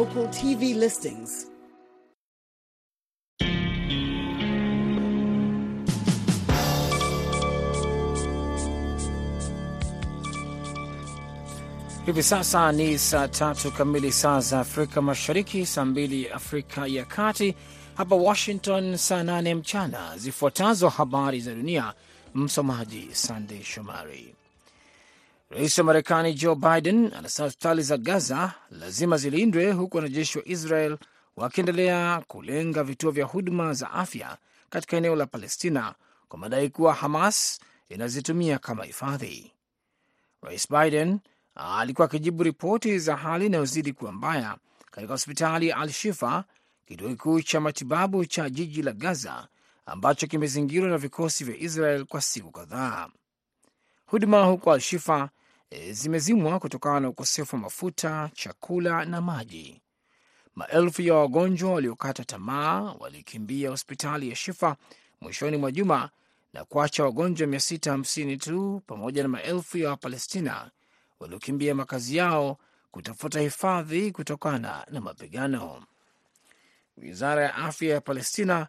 [0.00, 1.46] local TV listings.
[12.06, 17.54] Hivi sasa ni saa tatu kamili saa za Afrika Mashariki, saa mbili Afrika ya Kati,
[17.94, 20.16] hapa Washington saa nane mchana.
[20.18, 21.92] Zifuatazo habari za dunia,
[22.34, 24.34] msomaji Sandey Shomari.
[25.50, 30.98] Rais wa Marekani Joe Biden anasema hospitali za Gaza lazima zilindwe, huku wanajeshi wa Israel
[31.36, 34.36] wakiendelea kulenga vituo vya huduma za afya
[34.70, 35.94] katika eneo la Palestina
[36.28, 39.52] kwa madai kuwa Hamas inazitumia kama hifadhi.
[40.42, 41.18] Rais Biden
[41.54, 44.56] alikuwa akijibu ripoti za hali inayozidi kuwa mbaya
[44.90, 46.44] katika hospitali ya Al Shifa,
[46.86, 49.48] kituo kikuu cha matibabu cha jiji la Gaza
[49.86, 53.08] ambacho kimezingirwa na vikosi vya Israel kwa siku kadhaa.
[54.06, 55.30] Huduma huko Al Shifa
[55.90, 59.80] zimezimwa kutokana na ukosefu wa mafuta, chakula na maji.
[60.54, 64.76] Maelfu ya wagonjwa waliokata tamaa walikimbia hospitali ya Shifa
[65.20, 66.10] mwishoni mwa juma
[66.52, 70.70] na kuacha wagonjwa 650 tu pamoja na maelfu ya Wapalestina
[71.20, 72.58] waliokimbia makazi yao
[72.90, 75.82] kutafuta hifadhi kutokana na mapigano.
[76.96, 78.68] Wizara ya afya ya Palestina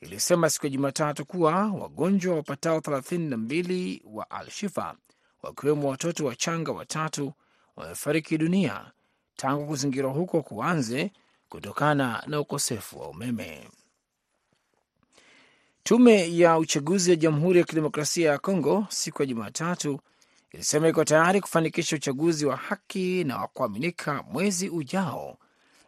[0.00, 4.96] ilisema siku ya Jumatatu kuwa wagonjwa wapatao 32 wa Al-Shifa
[5.42, 7.32] wakiwemo watoto wachanga watatu
[7.76, 8.90] wamefariki dunia
[9.36, 11.12] tangu kuzingirwa huko kuanze
[11.48, 13.68] kutokana na ukosefu wa umeme.
[15.82, 20.00] Tume ya uchaguzi ya Jamhuri ya Kidemokrasia ya Kongo siku ya Jumatatu
[20.50, 25.38] ilisema iko tayari kufanikisha uchaguzi wa haki na wa kuaminika mwezi ujao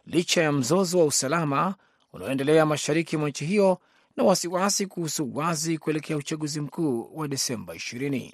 [0.05, 1.75] licha ya mzozo wa usalama
[2.13, 3.79] unaoendelea mashariki mwa nchi hiyo
[4.17, 8.33] na wasiwasi kuhusu wazi kuelekea uchaguzi mkuu wa Desemba 20.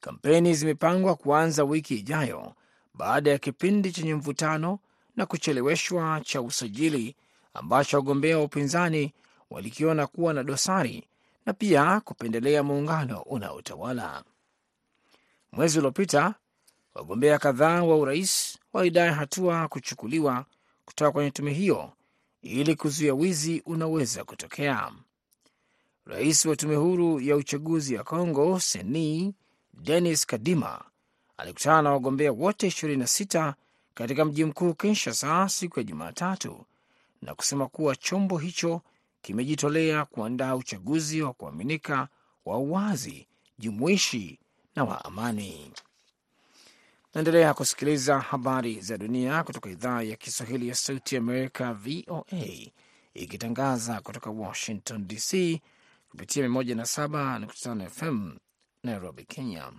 [0.00, 2.54] Kampeni zimepangwa kuanza wiki ijayo
[2.94, 4.78] baada ya kipindi chenye mvutano
[5.16, 7.16] na kucheleweshwa cha usajili
[7.54, 9.14] ambacho wagombea wa upinzani
[9.50, 11.04] walikiona kuwa na dosari
[11.46, 14.24] na pia kupendelea muungano unaotawala.
[15.52, 16.34] Mwezi uliopita
[16.94, 20.44] wagombea kadhaa wa urais walidai hatua kuchukuliwa
[20.84, 21.92] kutoka kwenye tume hiyo
[22.42, 24.92] ili kuzuia wizi unaweza kutokea.
[26.06, 29.34] Rais wa tume huru ya uchaguzi ya Congo Seni
[29.82, 30.84] Denis Kadima
[31.36, 33.54] alikutana na wagombea wote 26
[33.94, 36.64] katika mji mkuu Kinshasa siku ya Jumatatu
[37.22, 38.82] na kusema kuwa chombo hicho
[39.22, 42.08] kimejitolea kuandaa uchaguzi wa kuaminika
[42.44, 43.26] wa uwazi,
[43.58, 44.38] jumuishi
[44.76, 45.72] na wa amani.
[47.14, 52.70] Naendelea kusikiliza habari za dunia kutoka idhaa ya Kiswahili ya Sauti Amerika, VOA,
[53.14, 55.60] ikitangaza kutoka Washington DC
[56.10, 58.32] kupitia 107.5 FM
[58.82, 59.72] Nairobi, Kenya.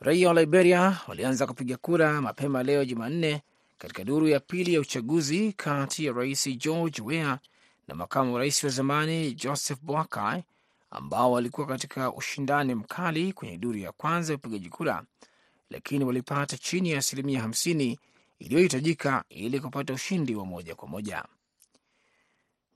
[0.00, 3.42] Raia wa Liberia walianza kupiga kura mapema leo Jumanne
[3.78, 7.38] katika duru ya pili ya uchaguzi kati ya rais George Weah
[7.88, 10.44] na makamu wa rais wa zamani Joseph Boakai
[10.90, 15.02] ambao walikuwa katika ushindani mkali kwenye duru ya kwanza ya upigaji kura,
[15.70, 17.98] lakini walipata chini ya asilimia hamsini
[18.38, 21.24] iliyohitajika ili kupata ushindi wa moja kwa moja.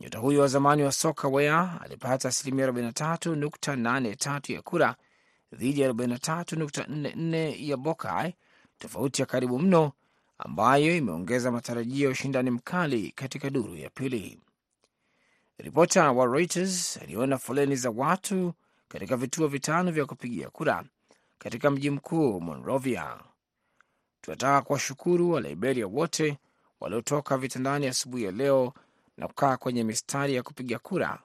[0.03, 4.97] Nyota huyo wa zamani wa soka Wea alipata asilimia 43.83 ya kura
[5.53, 8.35] dhidi ya 43.44 ya Bokai,
[8.79, 9.93] tofauti ya karibu mno
[10.39, 14.41] ambayo imeongeza matarajio ya ushindani mkali katika duru ya pili.
[15.59, 18.53] Ripota wa Reuters aliona foleni za watu
[18.89, 20.85] katika vituo vitano vya kupigia kura
[21.39, 23.17] katika mji mkuu Monrovia.
[24.21, 26.39] Tunataka kuwashukuru wa Liberia wote
[26.81, 28.73] waliotoka vitandani asubuhi ya leo
[29.23, 31.23] na kukaa kwenye mistari ya kupiga kura.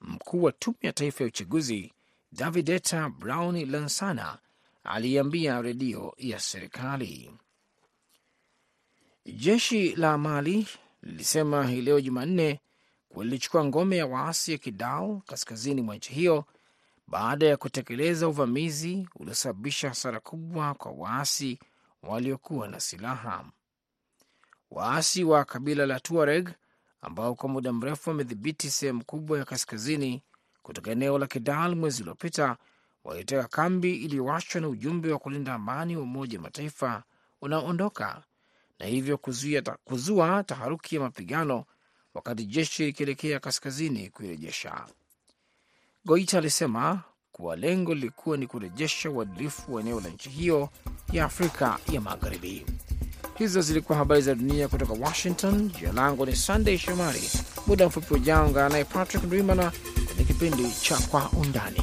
[0.00, 1.92] Mkuu wa tume ya taifa ya uchaguzi
[2.32, 4.38] Davideta Brown Lansana
[4.84, 7.30] aliambia redio ya serikali.
[9.26, 10.66] Jeshi la Mali
[11.02, 12.60] lilisema hii leo Jumanne
[13.16, 16.44] lilichukua ngome ya waasi ya Kidal kaskazini mwa nchi hiyo
[17.06, 21.58] baada ya kutekeleza uvamizi uliosababisha hasara kubwa kwa waasi
[22.02, 23.44] waliokuwa na silaha.
[24.70, 26.50] Waasi wa kabila la Tuareg
[27.06, 30.22] ambao kwa muda mrefu wamedhibiti sehemu kubwa ya kaskazini
[30.62, 32.56] kutoka eneo la Kidal mwezi uliopita
[33.04, 37.02] waliteka kambi iliyowashwa na ujumbe wa kulinda amani wa Umoja Mataifa
[37.40, 38.22] unaoondoka
[38.78, 41.64] na hivyo kuzuia, kuzua taharuki ya mapigano
[42.14, 44.86] wakati jeshi likielekea kaskazini kuirejesha.
[46.04, 50.68] Goita alisema kuwa lengo lilikuwa ni kurejesha uadilifu wa eneo la nchi hiyo
[51.12, 52.66] ya Afrika ya Magharibi.
[53.38, 55.70] Hizo zilikuwa habari za dunia kutoka Washington.
[55.80, 57.22] Jina langu ni Sunday Shomari.
[57.66, 59.72] Muda mfupi ujao ungana naye Patrick Ndwimana
[60.06, 61.82] kwenye kipindi cha Kwa Undani.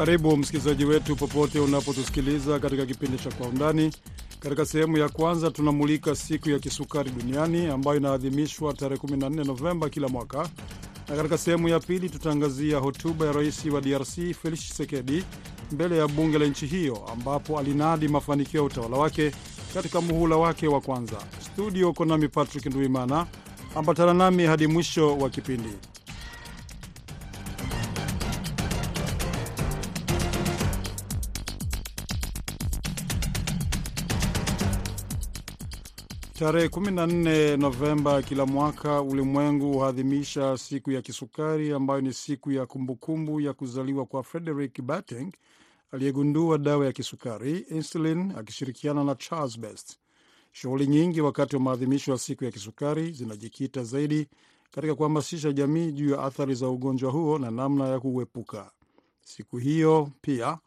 [0.00, 3.92] Karibu msikilizaji wetu popote unapotusikiliza katika kipindi cha Kwa Undani.
[4.38, 10.08] Katika sehemu ya kwanza tunamulika siku ya kisukari duniani ambayo inaadhimishwa tarehe 14 Novemba kila
[10.08, 10.48] mwaka,
[11.08, 15.24] na katika sehemu ya pili tutaangazia hotuba ya rais wa DRC Felix Tshisekedi
[15.72, 19.32] mbele ya bunge la nchi hiyo, ambapo alinadi mafanikio ya utawala wake
[19.74, 21.16] katika muhula wake wa kwanza.
[21.52, 23.26] Studio uko nami Patrick Nduimana,
[23.76, 25.70] ambatana nami hadi mwisho wa kipindi.
[36.40, 43.40] Tarehe 14 Novemba kila mwaka ulimwengu huadhimisha siku ya kisukari ambayo ni siku ya kumbukumbu
[43.40, 45.32] ya kuzaliwa kwa Frederick Banting
[45.90, 49.98] aliyegundua dawa ya kisukari insulin akishirikiana na Charles Best.
[50.52, 54.28] Shughuli nyingi wakati wa maadhimisho ya siku ya kisukari zinajikita zaidi
[54.70, 58.70] katika kuhamasisha jamii juu ya athari za ugonjwa huo na namna ya kuuepuka.
[59.22, 60.58] Siku hiyo pia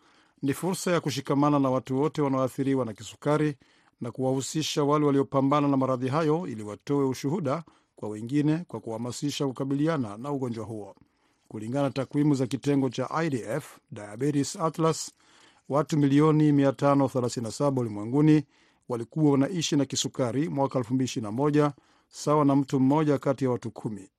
[0.42, 3.56] ni fursa ya kushikamana na watu wote wanaoathiriwa na kisukari
[4.04, 7.64] na kuwahusisha wale waliopambana na maradhi hayo ili watoe ushuhuda
[7.96, 10.96] kwa wengine kwa kuhamasisha kukabiliana na ugonjwa huo.
[11.48, 15.12] Kulingana na takwimu za kitengo cha IDF Diabetes Atlas,
[15.70, 18.44] watu milioni 537 ulimwenguni
[18.90, 21.72] walikuwa wanaishi na kisukari mwaka 2021,
[22.10, 24.10] sawa na mtu mmoja kati ya watu kumi.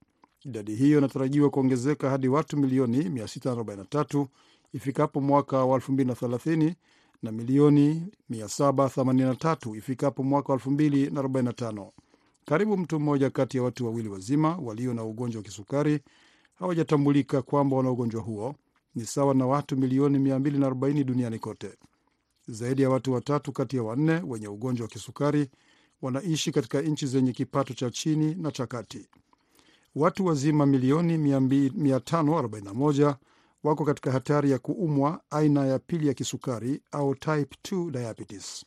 [0.45, 4.27] Idadi hiyo inatarajiwa kuongezeka hadi watu milioni 643
[4.73, 6.75] ifikapo mwaka wa 2030
[7.25, 11.91] na milioni 783 ifikapo mwaka 2045.
[12.44, 16.00] Karibu mtu mmoja kati ya watu wawili wazima walio na ugonjwa wa kisukari
[16.55, 18.55] hawajatambulika kwamba wana ugonjwa huo,
[18.94, 21.71] ni sawa na watu milioni 240 duniani kote.
[22.49, 25.50] Zaidi ya watu watatu kati ya wanne wenye ugonjwa wa kisukari
[26.03, 29.09] wanaishi katika nchi zenye kipato cha chini na cha kati.
[29.94, 33.15] Watu wazima milioni 541
[33.64, 38.64] wako katika hatari ya kuumwa aina ya pili ya kisukari au type 2 diabetes.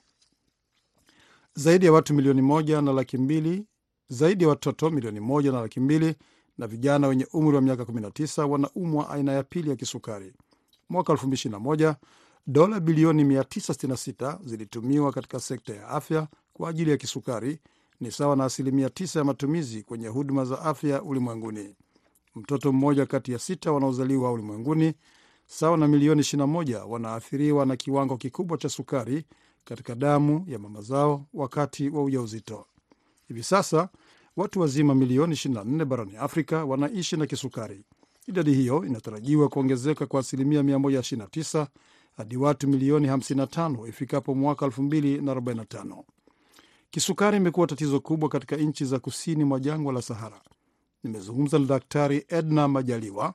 [1.55, 3.65] Zaidi ya watu milioni moja na laki mbili,
[4.09, 6.15] zaidi ya watoto milioni moja na laki mbili
[6.57, 10.33] na vijana wenye umri wa miaka 19 wanaumwa aina ya pili ya kisukari.
[10.89, 11.95] Mwaka 2021
[12.47, 17.59] dola bilioni 966 zilitumiwa katika sekta ya afya kwa ajili ya kisukari,
[17.99, 21.75] ni sawa na asilimia 9 ya matumizi kwenye huduma za afya ulimwenguni.
[22.38, 24.94] Mtoto mmoja kati ya sita wanaozaliwa ulimwenguni
[25.45, 29.25] sawa na milioni 21 wanaathiriwa na kiwango kikubwa cha sukari
[29.66, 32.66] katika damu ya mama zao wakati wa ujauzito.
[33.28, 33.89] Hivi sasa
[34.38, 37.84] watu wazima milioni 24 barani Afrika wanaishi na kisukari.
[38.28, 41.68] Idadi hiyo inatarajiwa kuongezeka kwa asilimia 129
[42.18, 46.04] hadi watu milioni 55 ifikapo mwaka 2045.
[46.92, 50.42] Kisukari imekuwa tatizo kubwa katika nchi za kusini mwa jangwa la Sahara.
[51.07, 53.33] Nimezungumza na Daktari Edna Majaliwa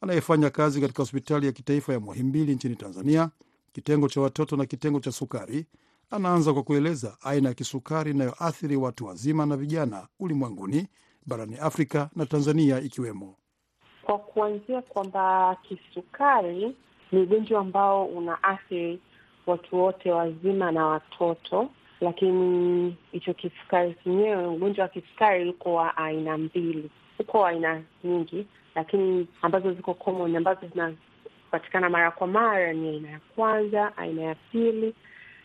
[0.00, 3.30] anayefanya kazi katika hospitali ya kitaifa ya Muhimbili nchini Tanzania,
[3.72, 5.66] kitengo cha watoto na kitengo cha sukari.
[6.10, 10.86] Anaanza kwa kueleza aina ya kisukari inayoathiri watu wazima na vijana ulimwenguni,
[11.26, 13.34] barani Afrika na Tanzania ikiwemo.
[14.02, 16.76] Kwa kuanzia kwamba kisukari
[17.12, 19.00] ni ugonjwa ambao unaathiri
[19.46, 26.38] watu wote wazima na watoto, lakini hicho kisukari chenyewe, ugonjwa wa kisukari uko wa aina
[26.38, 33.10] mbili, uko aina nyingi, lakini ambazo ziko common, ambazo zinapatikana mara kwa mara ni aina
[33.10, 34.94] ya kwanza, aina ya pili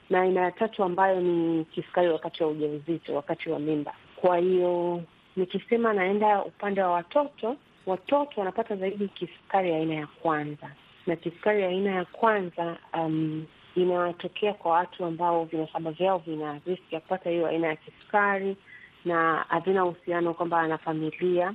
[0.10, 3.94] na aina ya tatu, ambayo ni kisukari wakati wa ujauzito, wakati wa mimba.
[4.16, 5.02] Kwa hiyo
[5.36, 7.56] nikisema naenda upande wa watoto,
[7.86, 10.70] watoto wanapata zaidi kisukari aina ya kwanza,
[11.08, 17.02] na kisukari aina ya kwanza um, inatokea kwa watu ambao vinasaba vyao vina riski ya
[17.02, 18.58] kupata hiyo aina ya kisukari
[19.06, 21.54] na havina uhusiano kwamba ana familia,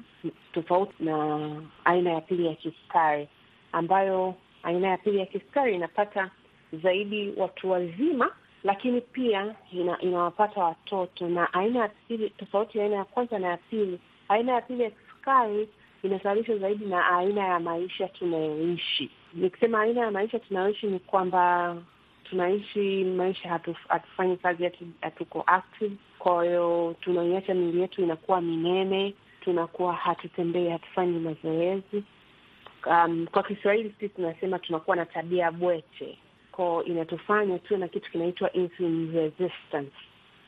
[0.52, 1.38] tofauti na
[1.84, 3.28] aina ya pili ya kisukari,
[3.72, 6.30] ambayo aina ya pili ya kisukari inapata
[6.82, 8.30] zaidi watu wazima,
[8.64, 11.28] lakini pia ina, inawapata watoto.
[11.28, 14.82] Na aina ya pili, tofauti ya aina ya kwanza na ya pili, aina ya pili
[14.82, 15.68] ya kisukari
[16.02, 19.10] inasababishwa zaidi na aina ya maisha tunayoishi.
[19.34, 21.76] Nikisema aina ya maisha tunayoishi ni kwamba
[22.24, 25.92] tunaishi maisha hatu, hatufanyi kazi, hatu, hatuko active.
[26.20, 32.04] Kwa hiyo tunaiacha miili yetu inakuwa minene, tunakuwa hatutembei, hatufanyi mazoezi.
[32.86, 36.18] Um, kwa Kiswahili sisi tunasema tunakuwa na tabia bwete,
[36.52, 39.92] ko inatufanya tuwe na kitu kinaitwa insulin resistance.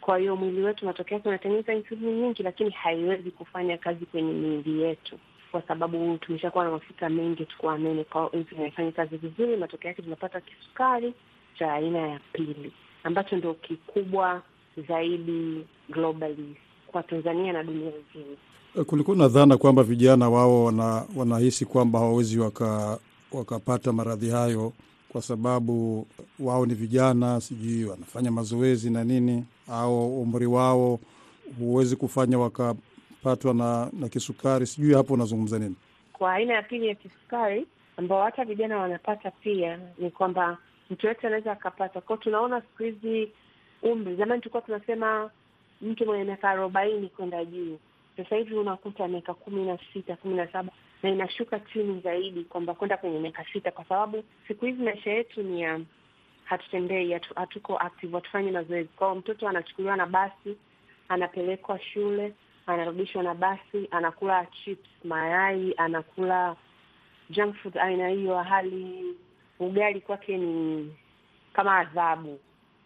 [0.00, 4.82] Kwa hiyo mwili wetu matokeo yake unatengeneza insulini nyingi, lakini haiwezi kufanya kazi kwenye miili
[4.82, 5.18] yetu
[5.52, 9.56] kwa sababu tumeshakuwa na mafuta mengi, tukuwa nene, kwa insulin haifanyi kazi vizuri.
[9.56, 11.14] Matokeo yake tunapata kisukari
[11.58, 12.72] cha aina ya pili
[13.04, 14.42] ambacho ndio kikubwa
[14.88, 18.84] zaidi globally kwa Tanzania na dunia nzima.
[18.86, 22.98] Kulikuwa na dhana kwamba vijana wao wana, wanahisi kwamba hawawezi waka,
[23.32, 24.72] wakapata maradhi hayo
[25.12, 26.06] kwa sababu
[26.40, 30.98] wao ni vijana, sijui wanafanya mazoezi na nini, au umri wao
[31.58, 34.66] huwezi kufanya wakapatwa na, na kisukari.
[34.66, 35.76] Sijui hapo unazungumza nini?
[36.12, 40.58] Kwa aina ya pili ya kisukari ambao hata vijana wanapata pia, ni kwamba
[40.90, 42.16] mtu yote anaweza akapata kwao.
[42.18, 43.28] Tunaona siku hizi
[43.82, 45.30] umri, zamani tulikuwa tunasema
[45.82, 47.78] mtu mwenye miaka arobaini kwenda juu,
[48.16, 50.72] sasa hivi unakuta miaka kumi na sita kumi na saba
[51.02, 55.42] na inashuka chini zaidi, kwamba kwenda kwenye miaka sita, kwa sababu siku hizi maisha yetu
[55.42, 55.80] ni ya
[56.44, 58.88] hatutembei, hatu, hatuko active, hatufanyi mazoezi.
[58.96, 60.56] Kwao mtoto anachukuliwa na basi,
[61.08, 62.32] anapelekwa shule,
[62.66, 66.56] anarudishwa na basi, anakula chips, mayai, anakula
[67.30, 69.04] junk food aina hiyo, hali
[69.60, 70.94] ugali kwake ni
[71.52, 72.38] kama adhabu.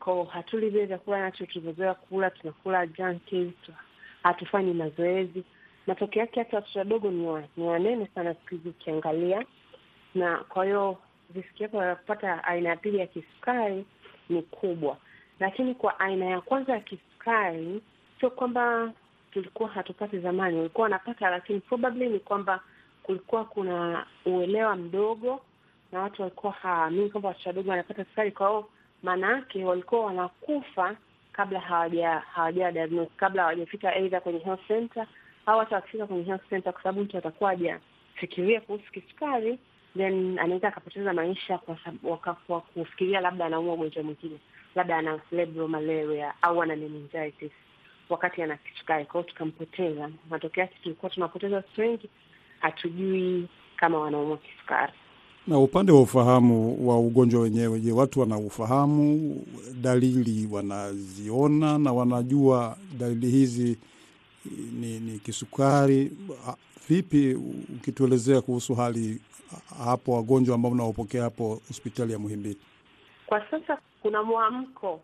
[0.06, 3.54] Kwao hatuli vile vyakula nacho tulivyozoea kula, tunakula junkies,
[4.22, 5.44] hatufanyi mazoezi.
[5.86, 9.44] Matokeo yake hata watoto wadogo ni ni wanene sana siku hizi ukiangalia,
[10.14, 10.98] na kwa hiyo
[11.34, 13.84] riski yako ya kupata aina ya pili ya kisukari
[14.28, 14.96] ni kubwa.
[15.40, 17.82] Lakini kwa aina ya kwanza ya kisukari,
[18.20, 18.92] sio kwamba
[19.32, 22.60] tulikuwa hatupati zamani, walikuwa wanapata, lakini probably ni kwamba
[23.02, 25.40] kulikuwa kuna uelewa mdogo
[25.92, 28.32] na watu walikuwa hawaamini kwamba watoto wadogo wanapata sukari.
[28.32, 28.68] Kwa hiyo
[29.02, 30.96] maana yake walikuwa wanakufa
[31.32, 35.06] kabla hawaja hawaja diagnose, kabla hawajafika aidha kwenye health center
[35.46, 39.58] au hata wakifika kwenye health center, kwa sababu mtu atakuwa hajafikiria kuhusu kisukari,
[39.96, 44.38] then anaweza akapoteza maisha kwa kwa kufikiria labda anaumwa ugonjwa mwingine,
[44.74, 47.52] labda ana cerebral malaria au ana meningitis
[48.08, 49.04] wakati ana kisukari.
[49.04, 50.10] kwao tukampoteza.
[50.30, 52.08] Matokeo yake tulikuwa tunapoteza watu wengi,
[52.60, 54.92] hatujui kama wanaumwa kisukari.
[55.46, 59.36] Na upande wa ufahamu wa ugonjwa wenyewe, je, watu wana ufahamu,
[59.80, 63.78] dalili wanaziona na wanajua dalili hizi
[64.80, 66.12] ni, ni kisukari?
[66.88, 67.34] Vipi,
[67.76, 69.20] ukituelezea kuhusu hali
[69.84, 72.56] hapo, wagonjwa ambao mnaopokea hapo hospitali ya Muhimbili?
[73.26, 75.00] Kwa sasa kuna mwamko,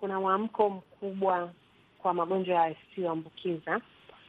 [0.00, 1.50] kuna mwamko mkubwa
[1.98, 3.80] kwa magonjwa yasiyoambukiza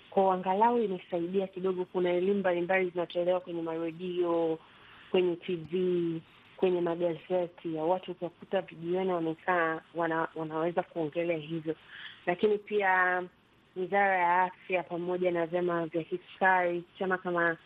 [0.09, 1.85] kwa angalau imesaidia kidogo.
[1.85, 4.59] Kuna elimu mbalimbali zinatolewa kwenye maredio,
[5.11, 6.21] kwenye TV,
[6.57, 11.75] kwenye magazeti ya watu, utakuta vijiweni wamekaa wana, wanaweza kuongelea hivyo,
[12.25, 13.23] lakini pia
[13.75, 17.57] Wizara ya Afya pamoja na vyama vya kisukari, chama kama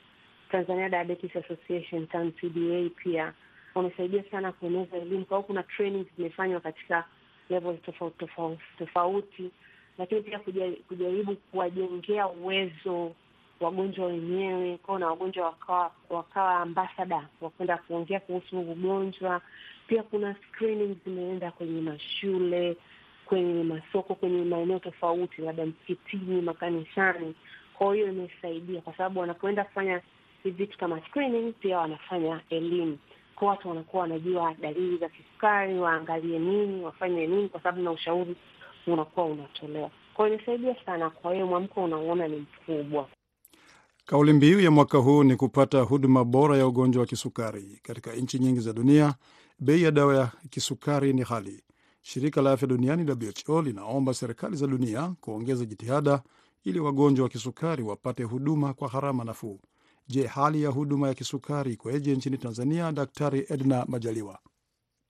[0.52, 3.34] Tanzania Diabetes Association TDA pia
[3.76, 5.26] wamesaidia sana kueneza elimu.
[5.26, 7.06] Kwa kuna training zimefanywa katika
[7.50, 9.52] level tofauti tofauti tofauti
[9.98, 10.40] lakini pia
[10.88, 13.12] kujaribu kuwajengea uwezo
[13.60, 19.42] wagonjwa wenyewe, kwao na wagonjwa wakawa wakawa ambasada wa kwenda kuongea kuhusu ugonjwa.
[19.88, 22.78] Pia kuna screening zimeenda kwenye mashule,
[23.26, 27.36] kwenye masoko, kwenye maeneo tofauti, labda msikitini, makanisani.
[27.78, 30.02] Kwa hiyo imesaidia kwa sababu wanapoenda kufanya
[30.46, 32.98] vitu kama screening, pia wanafanya elimu
[33.36, 38.36] kwa watu, wanakuwa wanajua dalili za kisukari, waangalie nini, wafanye nini, kwa sababu na ushauri
[38.88, 39.90] unakuwa unatolewa.
[40.14, 41.10] Kwa imesaidia sana.
[41.10, 43.08] Kwa hiyo mwamko unauona ni mkubwa.
[44.06, 47.80] Kauli mbiu ya mwaka huu ni kupata huduma bora ya ugonjwa wa kisukari.
[47.84, 49.14] Katika nchi nyingi za dunia,
[49.60, 51.64] bei ya dawa ya kisukari ni ghali.
[52.02, 53.12] Shirika la afya duniani
[53.48, 56.22] WHO linaomba serikali za dunia kuongeza jitihada
[56.64, 59.60] ili wagonjwa wa kisukari wapate huduma kwa gharama nafuu.
[60.08, 62.92] Je, hali ya huduma ya kisukari ikoje nchini Tanzania?
[62.92, 64.40] Daktari Edna Majaliwa.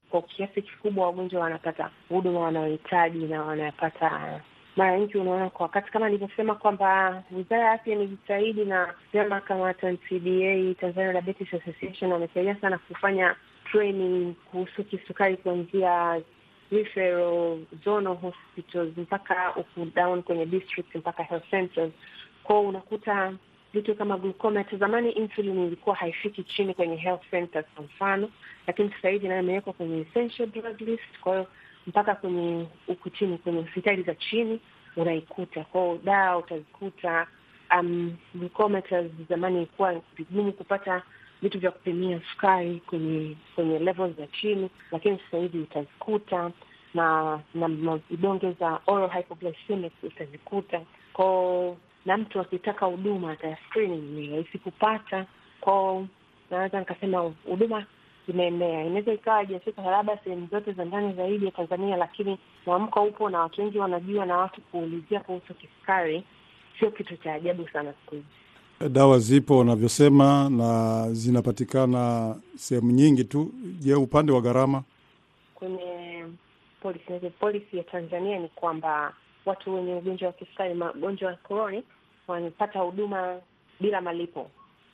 [0.09, 4.41] Kwa kiasi kikubwa wagonjwa wanapata huduma wanayohitaji na wanapata
[4.75, 5.17] mara nyingi.
[5.17, 11.11] Unaona, kwa wakati kama nilivyosema kwamba wizara ya afya imejitahidi na vyama kama TANCDA, Tanzania
[11.11, 13.35] Diabetes Association, wamesaidia sana kufanya
[13.71, 16.21] training kuhusu kisukari kuanzia
[16.71, 21.91] referral zonal hospitals mpaka huku down kwenye district mpaka health centers.
[22.43, 23.33] Kwao unakuta
[23.73, 24.79] vitu kama glucometer.
[24.79, 28.29] Zamani insulin ilikuwa haifiki chini kwenye health centers kwa mfano,
[28.67, 31.19] lakini sasa hivi nayo imewekwa kwenye essential drug list.
[31.21, 31.47] Kwa hiyo
[31.87, 34.59] mpaka kwenye huku chini kwenye hospitali za chini
[34.95, 35.63] unaikuta.
[35.63, 37.27] Kwao dawa utazikuta.
[37.79, 38.15] Um,
[39.29, 41.03] zamani ilikuwa vigumu kupata
[41.41, 46.51] vitu vya kupimia sukari kwenye kwenye levels za chini, lakini sasa hivi utazikuta
[46.93, 47.67] na na
[48.09, 49.09] vidonge za oral
[50.03, 50.81] utazikuta
[51.13, 53.35] kwao na mtu akitaka huduma
[53.69, 55.25] screening ni rahisi kupata
[55.61, 56.07] kwao.
[56.51, 57.85] Naweza nikasema huduma
[58.27, 63.29] imeenea, inaweza ikawa haijafika labda sehemu zote za ndani zaidi ya Tanzania, lakini mwamko upo
[63.29, 66.23] na watu wengi wanajua, na watu kuulizia kuhusu kisukari
[66.79, 68.27] sio kitu cha ajabu sana siku hizi.
[68.89, 73.51] Dawa zipo wanavyosema, na zinapatikana sehemu nyingi tu.
[73.79, 74.83] Je, upande wa gharama?
[75.55, 76.25] Kwenye
[76.81, 79.13] policy policy ya Tanzania ni kwamba
[79.45, 81.83] watu wenye ugonjwa wa kisukari, magonjwa ya koroni,
[82.27, 83.35] wanapata huduma
[83.79, 84.49] bila malipo.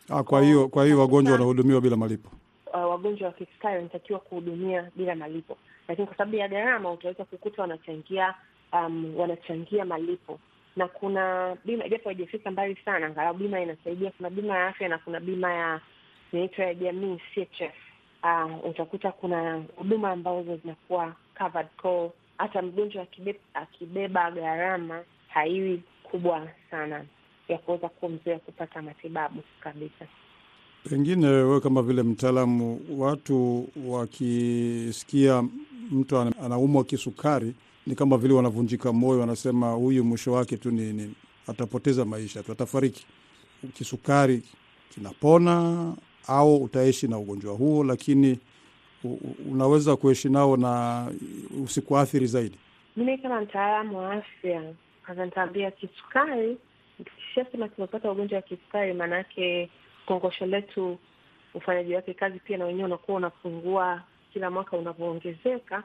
[0.09, 2.29] Ah, kwa hiyo kwa hiyo wagonjwa wanahudumiwa bila malipo.
[2.73, 5.57] Uh, wagonjwa wa kisukari wanatakiwa kuhudumia bila malipo,
[5.87, 8.35] lakini kwa sababu ya gharama utaweza kukuta wanachangia
[8.73, 10.39] um, wanachangia malipo
[10.75, 14.11] na kuna bima, japo haijafika mbali sana, angalau bima inasaidia.
[14.11, 15.79] Kuna bima ya afya na kuna bima ya
[16.33, 17.73] inaitwa ya jamii CHF.
[18.23, 26.47] Uh, utakuta kuna huduma ambazo zinakuwa covered kwa hata mgonjwa akibeba, akibeba gharama haiwi kubwa
[26.71, 27.05] sana
[27.47, 30.05] ya kuweza kuwa kumzuia kupata matibabu kabisa.
[30.83, 35.43] Pengine wewe kama vile mtaalamu, watu wakisikia
[35.91, 37.53] mtu anaumwa kisukari
[37.87, 41.13] ni kama vile wanavunjika moyo, wanasema huyu mwisho wake tu ni, ni
[41.47, 43.05] atapoteza maisha tu, atafariki.
[43.73, 44.43] Kisukari
[44.93, 45.93] kinapona
[46.27, 48.39] au utaishi na ugonjwa huo, lakini
[49.51, 51.05] unaweza kuishi nao na
[51.63, 52.57] usikuathiri zaidi.
[52.97, 56.57] Mimi kama mtaalamu wa afya kaza kisukari,
[57.17, 59.69] kishasema tumepata ugonjwa wa kisukari, maanake
[60.09, 60.97] kongosho letu
[61.53, 64.01] ufanyaji wake kazi pia na wenyewe unakuwa unapungua
[64.33, 65.83] kila mwaka unavyoongezeka.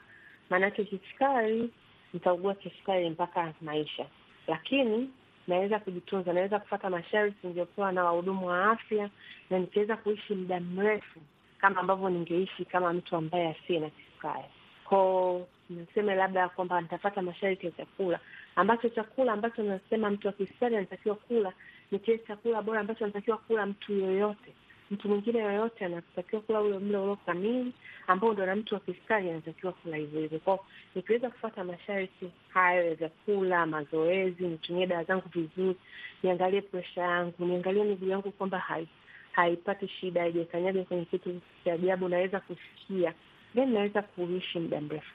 [0.50, 1.70] Maanake kisukari,
[2.12, 4.06] nitaugua kisukari mpaka maisha,
[4.46, 5.10] lakini
[5.48, 9.10] naweza kujitunza, naweza kufata masharti niliyopewa na wahudumu wa afya
[9.50, 11.20] na nikiweza kuishi muda mrefu
[11.58, 14.44] kama ambavyo ningeishi kama mtu ambaye asiye na kisukari.
[14.84, 18.20] Ko niseme labda kwamba nitafata masharti ya chakula,
[18.56, 21.52] ambacho chakula ambacho nasema mtu wa kisukari anatakiwa kula
[21.90, 24.52] ni kile chakula bora ambacho anatakiwa kula mtu yoyote.
[24.90, 27.72] Mtu mwingine yoyote anatakiwa kula ule mlo ulio kamili,
[28.06, 30.38] ambao ndo na mtu wa kisukari anatakiwa kula hivyo hivyo.
[30.38, 35.76] Kwao nikiweza kufuata masharti hayo ya vyakula, mazoezi, nitumie dawa zangu vizuri,
[36.22, 38.88] niangalie presha yangu, niangalie miguu yangu kwamba hai
[39.32, 43.14] haipati shida, haijakanyaga kwenye kitu cha ajabu, naweza kusikia,
[43.54, 45.14] then naweza kuishi muda mrefu.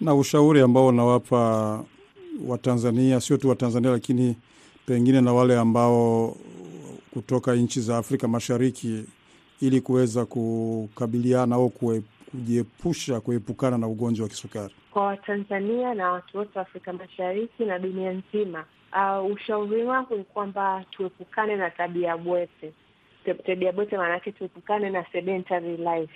[0.00, 1.84] Na ushauri ambao unawapa
[2.46, 4.36] Watanzania, sio tu Watanzania, lakini
[4.86, 6.36] pengine na wale ambao
[7.12, 9.04] kutoka nchi za Afrika Mashariki,
[9.60, 16.58] ili kuweza kukabiliana au kujiepusha kuepukana na ugonjwa wa kisukari kwa Watanzania na watu wote
[16.58, 18.64] wa Afrika Mashariki na dunia nzima.
[18.92, 22.72] Uh, ushauri wangu ni kwamba tuepukane na tabia bwete.
[23.46, 26.12] Tabia bwete maana yake tuepukane na sedentary life,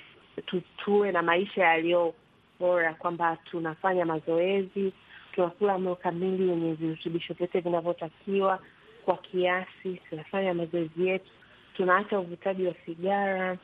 [0.84, 2.14] tuwe na maisha yaliyo
[2.60, 4.92] bora, kwamba tunafanya mazoezi,
[5.38, 8.58] tunakula mlo kamili wenye virutubisho vyote vinavyotakiwa
[9.04, 11.30] kwa kiasi, tunafanya mazoezi yetu,
[11.76, 13.58] tunaacha uvutaji wa sigara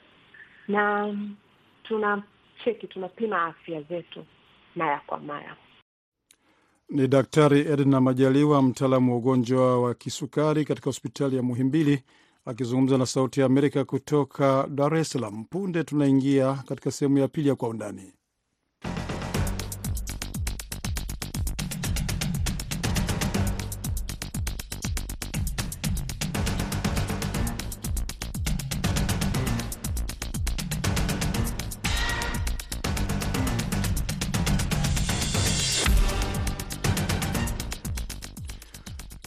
[0.69, 1.15] na
[1.83, 2.23] tuna
[2.65, 4.25] cheki, tunapima afya zetu
[4.77, 5.57] mara kwa mara.
[6.89, 12.03] Ni Daktari Edna Majaliwa, mtaalamu wa ugonjwa wa kisukari katika hospitali ya Muhimbili,
[12.45, 15.45] akizungumza na Sauti ya Amerika kutoka Dar es Salaam.
[15.45, 18.13] Punde tunaingia katika sehemu ya pili ya Kwa Undani.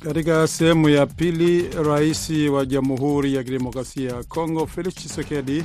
[0.08, 5.64] Katika sehemu ya pili, rais wa Jamhuri ya Kidemokrasia ya Kongo Felix Tshisekedi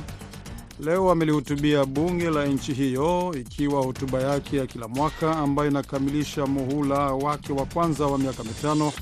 [0.79, 6.99] leo amelihutubia bunge la nchi hiyo, ikiwa hotuba yake ya kila mwaka ambayo inakamilisha muhula
[6.99, 8.93] wake wa kwanza wa miaka mitano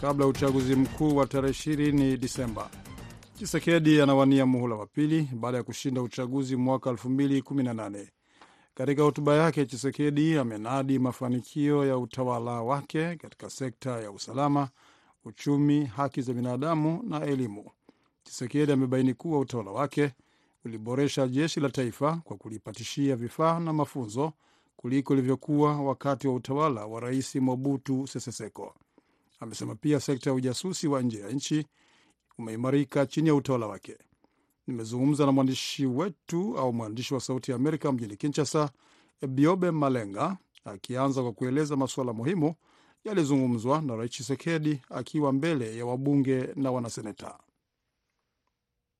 [0.00, 2.70] kabla ya uchaguzi mkuu wa tarehe 20 Disemba.
[3.36, 8.06] Tshisekedi anawania muhula wa pili baada ya kushinda uchaguzi mwaka 2018.
[8.74, 14.68] Katika hotuba yake Chisekedi amenadi mafanikio ya utawala wake katika sekta ya usalama,
[15.24, 17.70] uchumi, haki za binadamu na elimu.
[18.24, 20.12] Chisekedi amebaini kuwa utawala wake
[20.64, 24.32] uliboresha jeshi la taifa kwa kulipatishia vifaa na mafunzo
[24.76, 28.74] kuliko ilivyokuwa wakati wa utawala wa Rais Mobutu Sese Seko.
[29.40, 31.66] Amesema pia sekta ya ujasusi wa nje ya nchi
[32.38, 33.96] umeimarika chini ya utawala wake.
[34.66, 38.70] Nimezungumza na mwandishi wetu au mwandishi wa Sauti ya Amerika mjini Kinshasa,
[39.28, 42.54] Biobe Malenga, akianza kwa kueleza masuala muhimu
[43.04, 47.38] yalizungumzwa na Rais Chisekedi akiwa mbele ya wabunge na wanaseneta.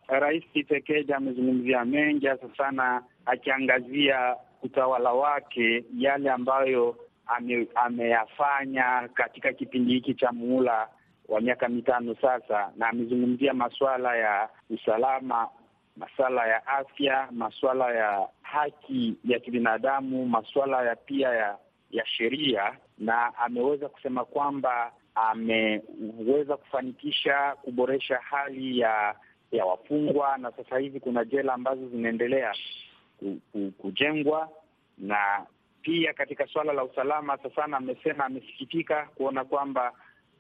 [0.09, 6.97] Rais Chisekedi amezungumzia mengi, hasa sana akiangazia utawala wake, yale ambayo
[7.27, 10.89] ame, ameyafanya katika kipindi hiki cha muhula
[11.29, 15.49] wa miaka mitano sasa, na amezungumzia masuala ya usalama,
[15.97, 21.59] masuala ya afya, masuala ya haki ya kibinadamu, masuala ya pia ya
[21.91, 29.15] ya sheria, na ameweza kusema kwamba ameweza kufanikisha kuboresha hali ya
[29.53, 32.55] ya wafungwa, na sasa hivi kuna jela ambazo zinaendelea
[33.79, 34.49] kujengwa,
[34.99, 35.47] na
[35.83, 39.93] pia katika suala la usalama sasa, amesema amesikitika kuona kwamba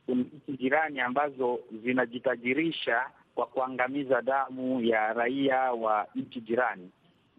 [0.07, 6.91] kuna nchi jirani ambazo zinajitajirisha kwa kuangamiza damu ya raia wa nchi jirani,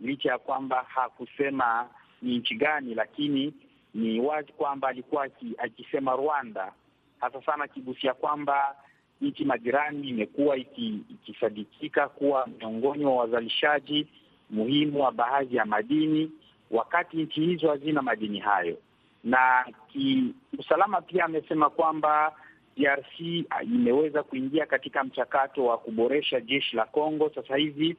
[0.01, 1.89] licha ya kwamba hakusema
[2.21, 3.53] ni nchi gani, lakini
[3.93, 6.71] ni wazi kwamba alikuwa akisema Rwanda,
[7.19, 8.75] hasa sana akigusia kwamba
[9.21, 14.07] nchi majirani imekuwa ikisadikika kuwa miongoni mwa wazalishaji
[14.49, 16.31] muhimu wa baadhi ya madini,
[16.71, 18.77] wakati nchi hizo hazina madini hayo.
[19.23, 22.33] Na kiusalama pia amesema kwamba
[22.77, 23.19] DRC
[23.63, 27.95] imeweza kuingia katika mchakato wa kuboresha jeshi la Kongo sasa hivi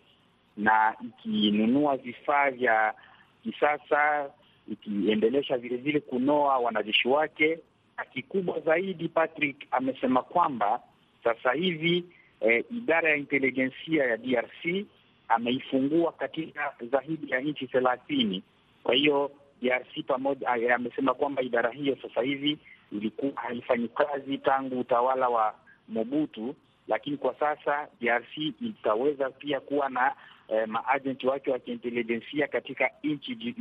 [0.56, 2.94] na ikinunua vifaa vya
[3.42, 4.30] kisasa,
[4.68, 7.58] ikiendelesha vilevile kunoa wanajeshi wake.
[7.96, 10.80] Na kikubwa zaidi, Patrick amesema kwamba
[11.24, 12.04] sasa hivi
[12.40, 14.86] eh, idara ya intelijensia ya DRC
[15.28, 18.42] ameifungua katika zaidi ya nchi thelathini.
[18.82, 19.30] Kwa hiyo
[19.62, 22.58] DRC pamoja, amesema kwamba idara hiyo sasa hivi
[22.94, 25.54] ilikuwa haifanyi kazi tangu utawala wa
[25.88, 26.54] Mobutu,
[26.88, 30.14] lakini kwa sasa DRC itaweza pia kuwa na
[30.48, 33.54] eh, maajenti wake wa kiintelijensia katika nchi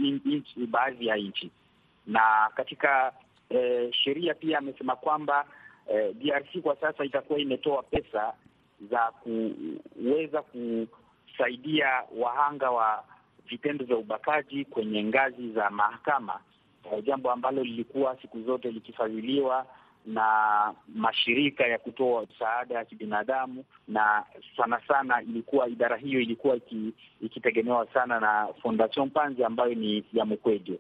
[0.68, 1.52] baadhi ya nchi
[2.08, 3.14] na katika
[3.50, 5.46] eh, sheria pia amesema kwamba
[5.88, 8.34] eh, DRC kwa sasa itakuwa imetoa pesa
[8.92, 13.04] za kuweza kusaidia wahanga wa
[13.50, 16.40] vitendo vya ubakaji kwenye ngazi za mahakama,
[16.92, 19.66] eh, jambo ambalo lilikuwa siku zote likifadhiliwa
[20.06, 20.24] na
[20.96, 24.24] mashirika ya kutoa msaada ya kibinadamu, na
[24.58, 26.60] sana sana ilikuwa idara hiyo ilikuwa
[27.22, 30.80] ikitegemewa sana na Fondation Panzi ambayo ni ya Mukwege.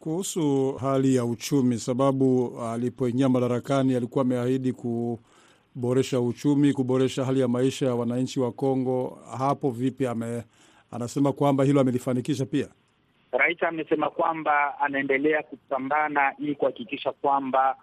[0.00, 7.86] Kuhusu hali ya uchumi, sababu alipoingia madarakani alikuwa ameahidi kuboresha uchumi, kuboresha hali ya maisha
[7.86, 9.18] ya wananchi wa Kongo.
[9.38, 10.06] Hapo vipi?
[10.06, 10.42] Ame,
[10.90, 12.68] anasema kwamba hilo amelifanikisha pia.
[13.32, 17.76] Rais amesema kwamba anaendelea kupambana ili kuhakikisha kwamba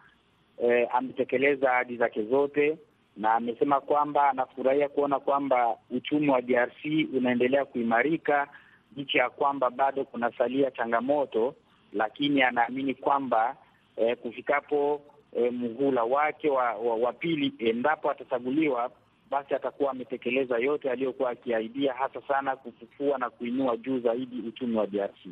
[0.63, 2.77] eh, ametekeleza ahadi zake zote,
[3.17, 6.85] na amesema kwamba anafurahia kuona kwamba uchumi wa DRC
[7.17, 8.47] unaendelea kuimarika
[8.95, 11.55] licha ya kwamba bado kunasalia changamoto
[11.93, 13.55] lakini anaamini kwamba
[13.97, 15.01] eh, kufikapo
[15.37, 18.91] eh, muhula wake wa, wa, wa pili, endapo atachaguliwa,
[19.31, 24.87] basi atakuwa ametekeleza yote aliyokuwa akiahidia, hasa sana kufufua na kuinua juu zaidi uchumi wa
[24.87, 25.27] DRC.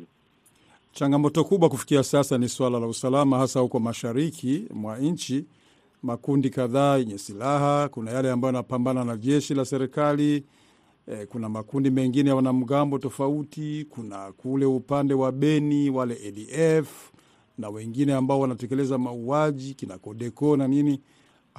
[0.92, 5.44] Changamoto kubwa kufikia sasa ni suala la usalama, hasa huko mashariki mwa nchi.
[6.02, 10.44] Makundi kadhaa yenye silaha, kuna yale ambayo yanapambana na jeshi la serikali
[11.06, 13.86] eh, kuna makundi mengine ya wanamgambo tofauti.
[13.90, 17.10] Kuna kule upande wa Beni wale ADF
[17.58, 21.00] na wengine ambao wanatekeleza mauaji kina Kodeko na nini.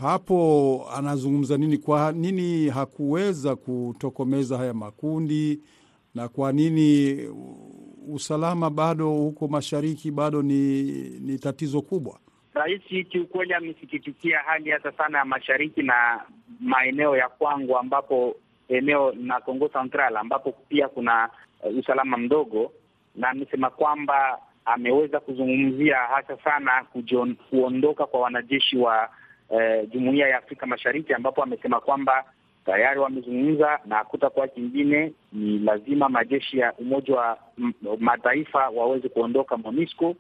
[0.02, 1.78] Hapo anazungumza nini?
[1.78, 5.60] Kwa nini hakuweza kutokomeza haya makundi,
[6.16, 7.18] na kwa nini
[8.08, 10.82] usalama bado huko mashariki bado ni,
[11.20, 12.20] ni tatizo kubwa?
[12.54, 16.22] Rais kiukweli amesikitikia hali hata sana ya mashariki na
[16.60, 18.36] maeneo ya Kwangu ambapo
[18.70, 21.30] eneo na Kongo Central ambapo pia kuna
[21.64, 22.72] uh, usalama mdogo,
[23.16, 29.10] na amesema kwamba ameweza kuzungumzia hasa sana kujion, kuondoka kwa wanajeshi wa
[29.50, 32.24] uh, Jumuiya ya Afrika Mashariki, ambapo amesema kwamba
[32.66, 37.38] tayari wamezungumza na hakutakuwa kingine, ni lazima majeshi ya Umoja wa
[38.00, 40.16] Mataifa waweze kuondoka MONUSCO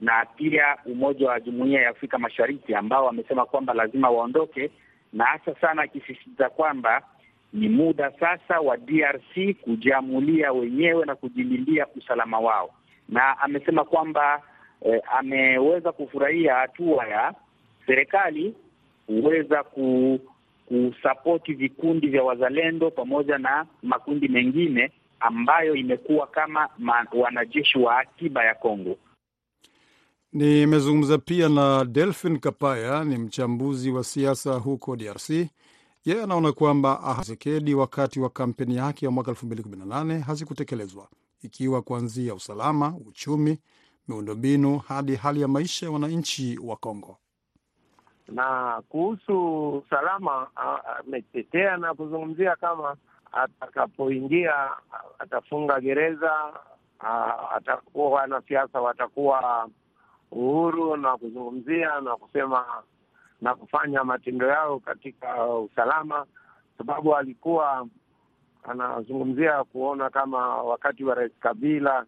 [0.00, 4.70] na pia Umoja wa Jumuiya ya Afrika Mashariki ambao wamesema kwamba lazima waondoke,
[5.12, 7.02] na hasa sana akisisitiza kwamba
[7.52, 12.70] ni muda sasa wa DRC kujiamulia wenyewe na kujilindia usalama wao,
[13.08, 14.42] na amesema kwamba
[14.84, 17.34] eh, ameweza kufurahia hatua ya
[17.86, 18.54] serikali
[19.06, 20.18] kuweza ku
[20.66, 28.44] kusapoti vikundi vya wazalendo pamoja na makundi mengine ambayo imekuwa kama ma, wanajeshi wa akiba
[28.44, 28.96] ya Kongo.
[30.32, 35.30] Nimezungumza pia na Delphin Kapaya, ni mchambuzi wa siasa huko DRC.
[36.04, 41.08] Yeye anaona kwamba Tshisekedi wakati wa kampeni yake ya mwaka 2018 hazikutekelezwa,
[41.42, 43.58] ikiwa kuanzia usalama, uchumi,
[44.08, 47.18] miundombinu hadi hali ya maisha ya wananchi wa Kongo.
[48.28, 50.46] Na kuhusu usalama
[50.98, 52.96] ametetea na kuzungumzia kama
[53.32, 54.70] atakapoingia
[55.18, 56.32] atafunga gereza,
[57.54, 59.68] atakuwa wanasiasa watakuwa
[60.30, 62.64] uhuru na kuzungumzia na kusema
[63.40, 66.26] na kufanya matendo yao katika usalama,
[66.78, 67.86] sababu alikuwa
[68.62, 72.06] anazungumzia kuona kama wakati wa Rais Kabila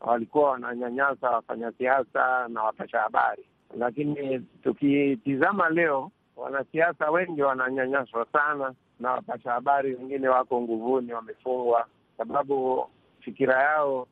[0.00, 3.44] walikuwa wananyanyasa wafanyasiasa na wapasha habari,
[3.78, 11.86] lakini tukitizama leo wanasiasa wengi wananyanyaswa sana na wapasha habari wengine wako nguvuni, wamefungwa.
[12.18, 12.86] Sababu
[13.20, 14.06] fikira yao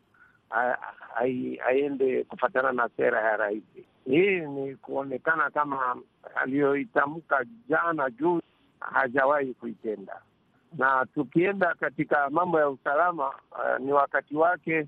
[1.65, 3.63] haiende kufatana na sera ya rais.
[4.05, 5.97] Hii ni kuonekana kama
[6.35, 8.41] aliyoitamka jana juu
[8.81, 10.21] hajawahi kuitenda,
[10.79, 14.87] na tukienda katika mambo ya usalama uh, ni wakati wake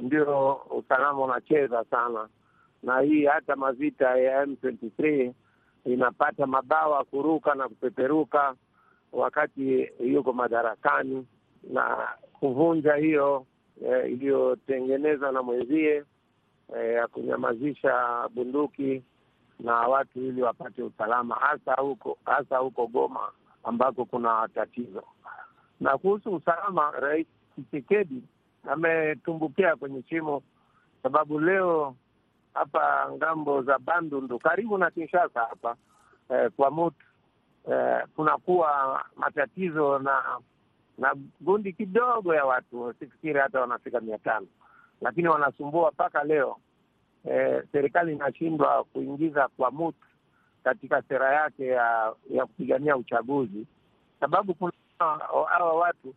[0.00, 2.28] ndio usalama unacheza sana,
[2.84, 5.32] na hii hata mavita ya M23
[5.84, 8.54] inapata mabawa kuruka na kupeperuka
[9.12, 11.26] wakati yuko madarakani
[11.72, 12.08] na
[12.40, 13.46] kuvunja hiyo
[13.86, 16.04] eh, iliyotengenezwa na mwenzie
[16.76, 19.02] eh, ya kunyamazisha bunduki
[19.60, 23.32] na watu ili wapate usalama, hasa huko hasa huko Goma
[23.64, 25.02] ambako kuna tatizo.
[25.80, 28.22] Na kuhusu usalama, Rais Tshisekedi
[28.70, 30.42] ametumbukia kwenye shimo,
[31.02, 31.94] sababu leo
[32.54, 35.76] hapa ng'ambo za Bandundu karibu na Kinshasa hapa
[36.30, 37.06] eh, kwa Mutu
[37.72, 40.22] eh, kunakuwa matatizo na
[40.98, 44.46] na gundi kidogo ya watu, sifikiri hata wanafika mia tano,
[45.00, 46.56] lakini wanasumbua mpaka leo.
[47.30, 50.06] Eh, serikali inashindwa kuingiza kwa Mutu
[50.64, 53.66] katika sera yake ya ya kupigania uchaguzi,
[54.20, 56.14] sababu kuna hawa watu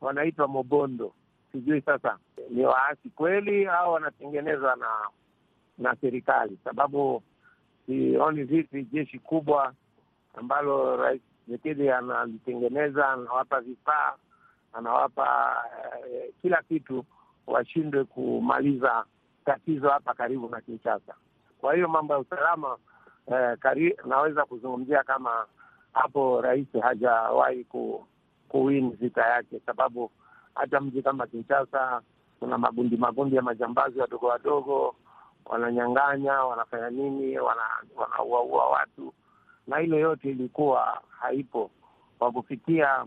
[0.00, 1.12] wanaitwa Mobondo.
[1.52, 2.18] Sijui sasa
[2.50, 4.86] ni waasi kweli au wanatengenezwa na
[5.78, 7.22] na serikali, sababu
[7.86, 9.72] sioni vipi jeshi kubwa
[10.34, 14.14] ambalo Rais Tshisekedi analitengeneza, anawapa vifaa,
[14.72, 15.56] anawapa
[16.12, 17.04] eh, kila kitu,
[17.46, 19.04] washindwe kumaliza
[19.44, 21.14] tatizo hapa karibu na Kinshasa.
[21.60, 22.76] Kwa hiyo mambo ya usalama
[23.32, 25.46] eh, kari, naweza kuzungumzia kama
[25.92, 28.06] hapo rais hajawahi ku,
[28.48, 30.10] kuwin vita yake, sababu
[30.54, 32.02] hata mji kama Kinshasa
[32.40, 34.94] kuna magundi magundi ya majambazi wadogo wadogo,
[35.48, 39.14] wananyang'anya, wanafanya nini, wanauaua wana watu,
[39.66, 41.70] na ile yote ilikuwa haipo.
[42.18, 43.04] Kwa kufikia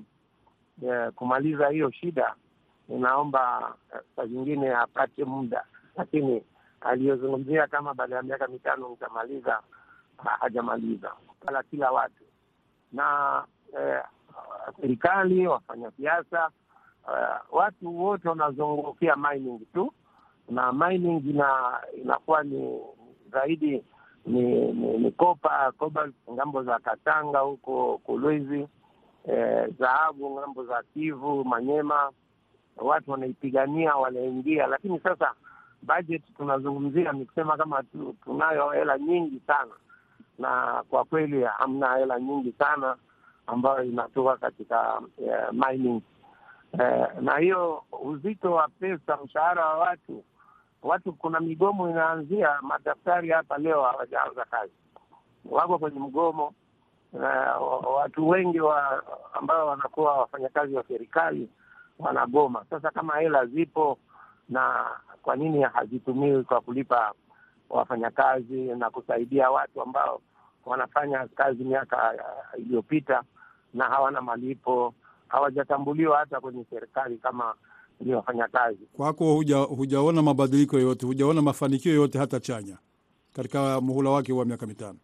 [0.83, 2.35] eh, kumaliza hiyo shida,
[2.89, 3.73] inaomba
[4.15, 5.63] saa zingine apate muda,
[5.95, 6.43] lakini
[6.81, 9.61] aliyozungumzia kama baada ya miaka mitano mtamaliza,
[10.39, 11.11] hajamaliza.
[11.45, 12.23] Wala kila watu.
[12.91, 13.43] Na
[13.79, 14.03] eh,
[14.81, 16.49] serikali, wafanya siasa,
[17.07, 19.93] uh, watu wote wanazungukia mining tu,
[20.49, 22.79] na mining ina inakuwa ni
[23.31, 23.83] zaidi
[24.25, 28.67] ni, ni, ni kopa cobalt ng'ambo za Katanga huko Kolwezi,
[29.79, 32.11] dhahabu eh, ng'ambo za Kivu, Manyema,
[32.77, 35.33] watu wanaipigania wanaingia, lakini sasa
[35.81, 39.71] budget tunazungumzia ni kusema kama tu, tunayo hela nyingi sana,
[40.39, 42.95] na kwa kweli hamna hela nyingi sana
[43.47, 46.01] ambayo inatoka katika eh, mining.
[46.79, 50.23] Eh, na hiyo uzito wa pesa, mshahara wa watu
[50.83, 52.57] watu, kuna migomo inaanzia.
[52.61, 54.71] Madaktari hapa leo hawajaanza kazi,
[55.45, 56.53] wako kwenye mgomo.
[57.13, 57.57] na
[57.95, 61.49] watu wengi wa ambao wanakuwa wafanyakazi wa serikali
[61.99, 62.65] wanagoma.
[62.69, 63.97] Sasa kama hela zipo,
[64.49, 64.85] na
[65.21, 67.13] kwa nini hazitumiwi kwa kulipa
[67.69, 70.21] wafanyakazi na kusaidia watu ambao
[70.65, 72.13] wanafanya kazi miaka
[72.57, 73.23] iliyopita
[73.73, 74.93] na hawana malipo,
[75.27, 77.53] hawajatambuliwa hata kwenye serikali kama
[78.01, 78.85] ni wafanyakazi.
[78.93, 82.77] Kwako huja, hujaona mabadiliko yoyote, hujaona mafanikio yoyote hata chanya
[83.33, 84.97] katika muhula wake wa miaka mitano?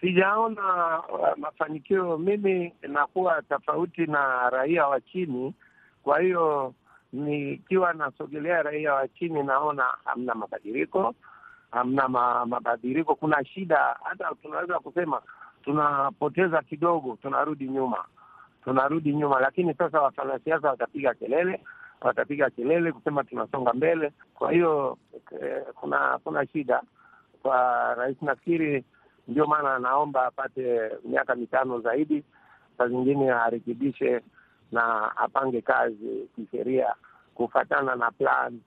[0.00, 2.18] Sijaona uh, mafanikio.
[2.18, 5.54] Mimi nakuwa tofauti na raia wa chini,
[6.02, 6.74] kwa hiyo
[7.12, 11.14] nikiwa nasogelea raia wa chini naona hamna mabadiliko,
[11.70, 13.14] hamna ma, mabadiliko.
[13.14, 15.22] Kuna shida, hata tunaweza kusema
[15.64, 18.04] tunapoteza kidogo, tunarudi nyuma,
[18.64, 19.40] tunarudi nyuma.
[19.40, 21.60] Lakini sasa wafanyasiasa watapiga kelele,
[22.06, 24.12] watapiga kelele kusema tunasonga mbele.
[24.34, 24.98] Kwa hiyo
[25.42, 26.82] eh, kuna kuna shida
[27.42, 28.16] kwa rais.
[28.22, 28.84] Nafikiri
[29.28, 32.24] ndio maana anaomba apate miaka mitano zaidi,
[32.78, 34.20] saa zingine arekebishe
[34.72, 36.94] na apange kazi kisheria
[37.34, 38.60] kufatana na plan.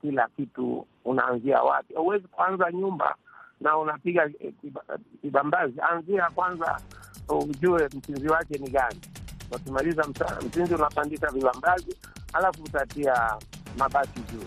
[0.00, 1.94] Kila kitu unaanzia wapi?
[1.94, 3.14] Huwezi kuanza nyumba
[3.60, 4.30] na unapiga
[5.20, 5.80] kibambazi.
[5.90, 6.80] Anzia kwanza,
[7.28, 9.00] ujue msingi wake ni gani.
[9.50, 10.04] Wakimaliza
[10.46, 11.96] msingi, unapandisha vibambazi,
[12.32, 13.14] alafu utatia
[13.78, 14.44] mabati juu.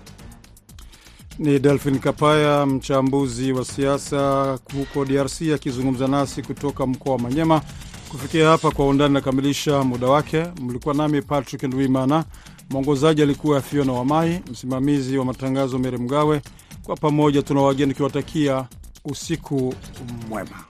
[1.40, 7.62] Ni Delphin Kapaya, mchambuzi wa siasa huko DRC, akizungumza nasi kutoka mkoa wa Manyema.
[8.10, 10.46] Kufikia hapa kwa undani nakamilisha muda wake.
[10.62, 12.26] Mlikuwa nami Patrick Ndwimana,
[12.70, 16.42] mwongozaji alikuwa Fiona Wamai, msimamizi wa matangazo Mere Mgawe.
[16.84, 18.68] Kwa pamoja tuna wageni tukiwatakia
[19.06, 19.74] usiku
[20.30, 20.64] mwema.